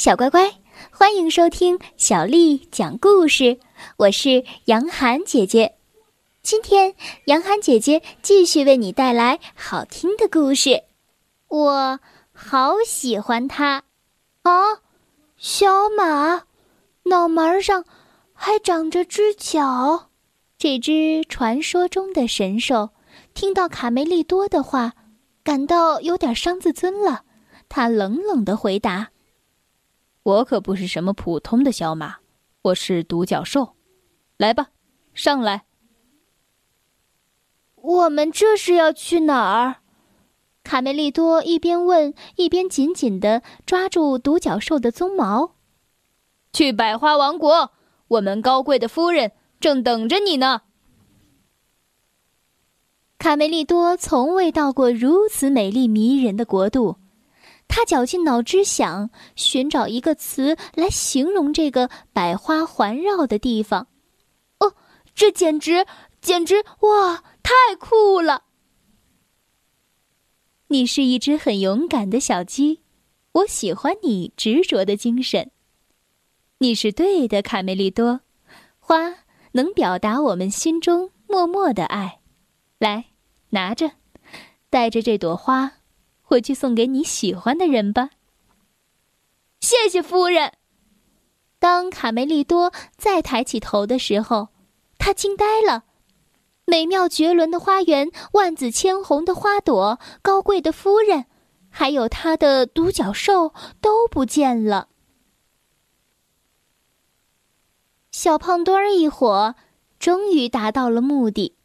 [0.00, 0.50] 小乖乖，
[0.90, 3.60] 欢迎收听小丽讲故事。
[3.98, 5.74] 我是杨涵姐姐，
[6.42, 6.94] 今天
[7.26, 10.84] 杨涵姐姐继续为你带来好听的故事。
[11.48, 12.00] 我
[12.32, 13.82] 好喜欢它
[14.44, 14.80] 啊！
[15.36, 16.44] 小马，
[17.02, 17.84] 脑门上
[18.32, 20.08] 还长着只角。
[20.56, 22.88] 这只传说中的神兽
[23.34, 24.94] 听到卡梅利多的话，
[25.44, 27.24] 感到有点伤自尊了。
[27.68, 29.10] 他冷冷的回答。
[30.22, 32.16] 我可不是什么普通的小马，
[32.62, 33.74] 我是独角兽。
[34.36, 34.68] 来吧，
[35.14, 35.64] 上来。
[37.74, 39.76] 我们这是要去哪儿？
[40.62, 45.54] 卡梅利多一边问，一边紧紧的抓住独角兽的鬃毛。
[46.52, 47.72] 去百花王国，
[48.08, 50.62] 我们高贵的夫人正等着你呢。
[53.16, 56.99] 卡梅利多从未到过如此美丽迷人的国度。
[57.72, 63.86] 他绞尽脑汁想寻找一个词来形容这个百花环绕的地方。
[64.58, 64.74] 哦，
[65.14, 65.86] 这简直，
[66.20, 68.42] 简直哇，太酷了！
[70.66, 72.80] 你是一只很勇敢的小鸡，
[73.32, 75.52] 我喜欢你执着的精神。
[76.58, 78.22] 你是对的，卡梅利多。
[78.80, 79.14] 花
[79.52, 82.18] 能表达我们心中默默的爱。
[82.78, 83.12] 来，
[83.50, 83.92] 拿着，
[84.68, 85.79] 带着这朵花。
[86.30, 88.10] 回去送给你喜欢的人吧。
[89.58, 90.52] 谢谢夫人。
[91.58, 94.50] 当卡梅利多再抬起头的时候，
[94.96, 95.82] 他惊呆了。
[96.66, 101.26] 美妙绝伦的花园，万紫千红的花朵，高贵的夫人，
[101.68, 104.86] 还有他的独角兽都不见了。
[108.12, 109.56] 小胖墩儿一伙
[109.98, 111.56] 终于达到了目的。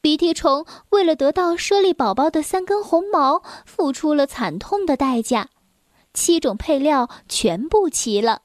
[0.00, 5.50] 鼻涕虫为了得到猞猁宝宝的三根红毛，付出了惨痛的代价。
[6.14, 8.42] 七种配料全部齐了。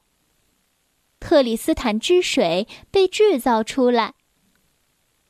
[1.18, 4.14] 特里斯坦之水被制造出来。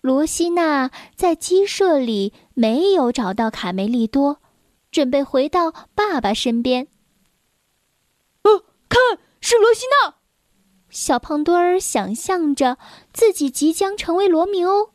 [0.01, 4.39] 罗西娜在鸡舍里没有找到卡梅利多，
[4.91, 6.89] 准备回到爸爸身边。
[8.42, 9.01] 哦，看，
[9.41, 10.17] 是罗西娜！
[10.91, 12.79] 小胖墩儿想象着
[13.13, 14.91] 自己即将成为罗密欧。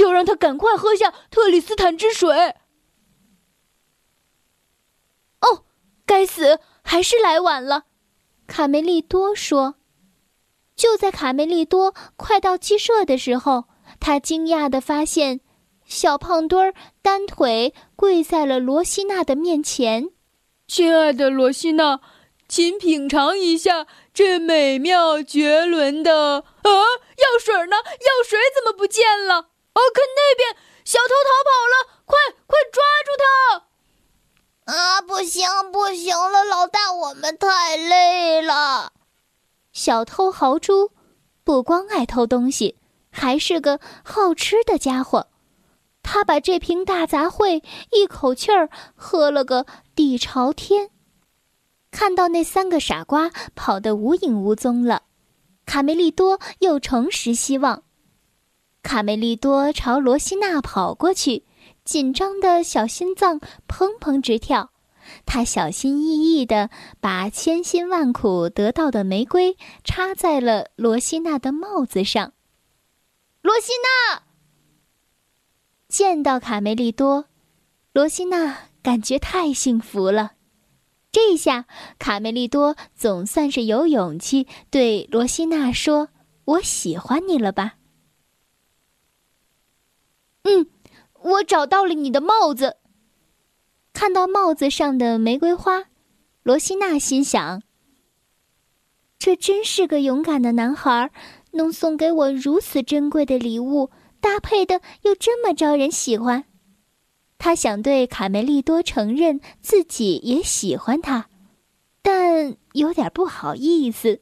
[0.00, 2.54] 要让他赶快喝下特里斯坦之水。
[5.40, 5.64] 哦，
[6.04, 7.84] 该死，还是来晚了。
[8.46, 9.76] 卡梅利多说。
[10.74, 13.64] 就在卡梅利多快到鸡舍的时候，
[14.00, 15.40] 他惊讶的发现，
[15.84, 20.08] 小胖墩儿单腿跪在了罗西娜的面前。
[20.66, 22.00] 亲爱的罗西娜，
[22.48, 26.36] 请品尝一下这美妙绝伦的……
[26.62, 27.76] 啊，药水呢？
[27.76, 29.49] 药水怎么不见了？
[29.72, 32.02] 哦，看那边，小偷逃跑了！
[32.04, 33.10] 快快抓住
[34.66, 34.72] 他！
[34.72, 38.92] 啊，不行不行了，老大，我们太累了。
[39.72, 40.90] 小偷豪猪
[41.44, 42.76] 不光爱偷东西，
[43.10, 45.28] 还是个好吃的家伙。
[46.02, 50.90] 他把这瓶大杂烩一口气儿喝了个底朝天。
[51.90, 55.02] 看到那三个傻瓜跑得无影无踪了，
[55.66, 57.84] 卡梅利多又重拾希望。
[58.90, 61.44] 卡梅利多朝罗西娜跑过去，
[61.84, 64.72] 紧张的小心脏砰砰直跳。
[65.24, 72.32] 他小心翼翼地把千辛万苦得到的玫瑰插在了罗西娜的帽子上。
[73.42, 74.22] 罗西娜
[75.88, 77.26] 见到卡梅利多，
[77.92, 80.32] 罗西娜感觉太幸福了。
[81.12, 81.66] 这下，
[82.00, 86.08] 卡梅利多总算是有勇气对罗西娜说
[86.44, 87.74] ：“我喜欢你了吧？”
[90.42, 90.66] 嗯，
[91.20, 92.76] 我找到了你的帽子。
[93.92, 95.84] 看到帽子上的玫瑰花，
[96.42, 97.62] 罗西娜心想
[99.18, 101.10] ：“这真是个勇敢的男孩，
[101.52, 103.90] 能送给我如此珍贵的礼物，
[104.20, 106.44] 搭配的又这么招人喜欢。”
[107.36, 111.28] 他想对卡梅利多承认自己也喜欢他，
[112.00, 114.20] 但有点不好意思。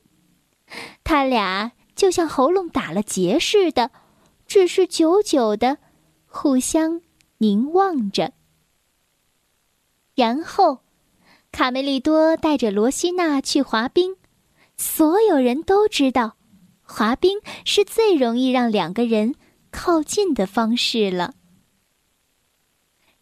[1.04, 3.90] 他俩就像喉咙打了结似的，
[4.46, 5.78] 只是久久的。
[6.30, 7.00] 互相
[7.38, 8.32] 凝望着，
[10.14, 10.80] 然后，
[11.50, 14.16] 卡梅利多带着罗西娜去滑冰。
[14.76, 16.36] 所有人都知道，
[16.82, 19.34] 滑冰是最容易让两个人
[19.70, 21.34] 靠近的方式了。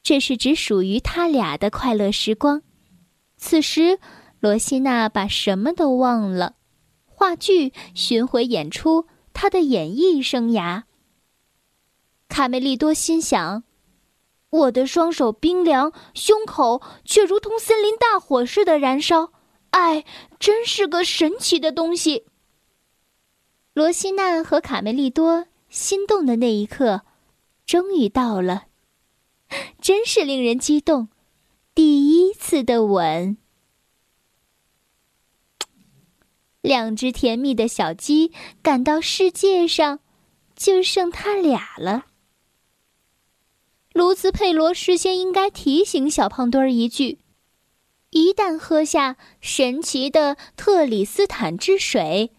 [0.03, 2.63] 这是只属于他俩的快乐时光。
[3.37, 3.99] 此时，
[4.41, 6.57] 罗西娜把什么都忘了：
[7.05, 10.83] 话剧、巡回演出、她的演艺生涯。
[12.29, 13.65] 卡梅利多心想
[14.51, 19.33] ：“我的双手冰凉，胸口却如同森林大火似的燃烧。
[19.71, 20.05] 爱
[20.39, 22.25] 真是个神奇的东西。
[23.75, 27.03] 罗西娜和卡梅利多心动的那一刻，
[27.67, 28.69] 终于到了，
[29.81, 31.09] 真是令人激动。
[31.75, 33.37] 第一次的吻，
[36.63, 38.33] 两只甜蜜的小鸡
[38.63, 40.01] 感到世界上
[40.55, 42.07] 就剩它俩了。
[43.97, 47.19] 卢兹佩罗事先应该提醒小胖墩儿一句：
[48.11, 52.31] 一旦喝下神奇的特里斯坦之水，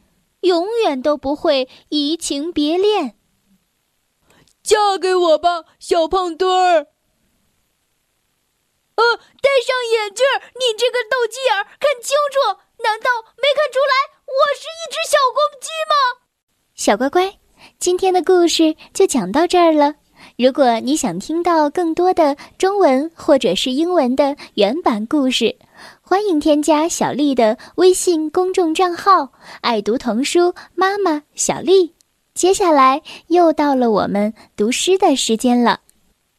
[0.42, 3.18] 永远都不会移情别恋。
[4.62, 6.89] 嫁给我吧，小胖墩儿。
[8.94, 12.62] 呃，戴上眼镜，你这个斗鸡眼儿，看清楚！
[12.83, 16.21] 难道没看出来我是一只小公鸡吗？
[16.75, 17.39] 小乖乖，
[17.80, 19.95] 今天的故事就讲到这儿了。
[20.38, 25.56] 如果你想听到更多的中文或者是英文的原版故事，
[26.00, 29.31] 欢迎添加小丽的微信公众账号
[29.62, 31.94] “爱读童书妈妈小丽”。
[32.36, 35.80] 接下来又到了我们读诗的时间了。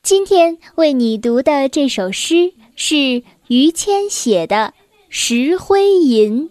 [0.00, 4.56] 今天为你读的这首诗是于谦写的
[5.08, 6.48] 《石灰吟》。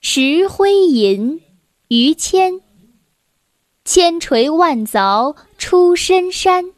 [0.00, 1.40] 石灰吟，
[1.88, 2.60] 于谦。
[3.84, 6.70] 千锤万凿出深山，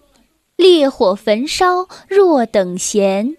[0.57, 3.37] 烈火焚烧若等闲。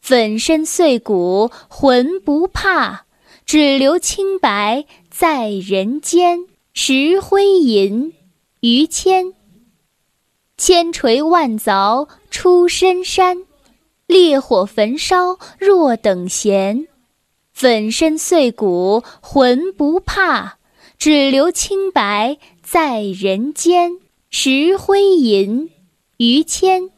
[0.00, 3.06] 粉身碎骨浑不怕，
[3.44, 6.46] 只留清白在人间。
[6.74, 8.14] 石灰吟，
[8.60, 9.34] 于谦。
[10.56, 13.44] 千锤万凿出深山，
[14.06, 16.86] 烈火焚烧若等闲。
[17.52, 20.58] 粉身碎骨浑不怕，
[20.96, 22.38] 只留清白。
[22.72, 23.98] 在人间，
[24.30, 25.68] 石灰吟，
[26.16, 26.88] 于谦。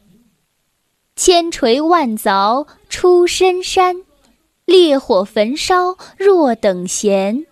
[1.16, 4.04] 千锤万凿出深山，
[4.66, 7.46] 烈火焚烧若等闲。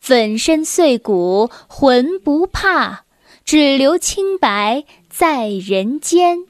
[0.00, 3.04] 粉身碎骨浑不怕，
[3.44, 6.44] 只留清白在人间。